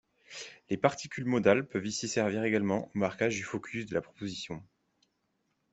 [0.71, 4.63] Les particules modales peuvent ici servir également au marquage du focus de la proposition.